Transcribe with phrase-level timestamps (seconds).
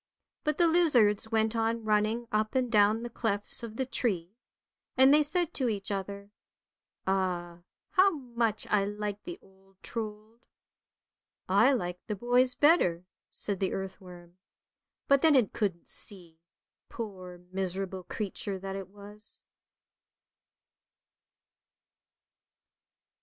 [0.43, 4.31] But the lizards went on running up and down the clefts of the tree;
[4.97, 6.31] and they said to each other,"
[7.05, 7.59] Ah,
[7.91, 10.41] how much I liked the old Trold.""
[11.67, 14.39] I liked the boys better," said the earthworm,
[15.07, 16.39] but then it couldn't see,
[16.89, 19.43] poor, miserable creature that it was.